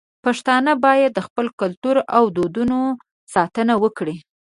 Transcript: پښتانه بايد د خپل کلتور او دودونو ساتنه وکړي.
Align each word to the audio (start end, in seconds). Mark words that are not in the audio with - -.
پښتانه 0.25 0.71
بايد 0.83 1.11
د 1.15 1.19
خپل 1.27 1.45
کلتور 1.61 1.95
او 2.17 2.23
دودونو 2.35 2.79
ساتنه 3.33 3.73
وکړي. 3.83 4.15